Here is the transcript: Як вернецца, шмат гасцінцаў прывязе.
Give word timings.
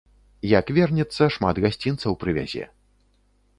Як 0.59 0.71
вернецца, 0.77 1.27
шмат 1.37 1.55
гасцінцаў 1.67 2.19
прывязе. 2.25 2.63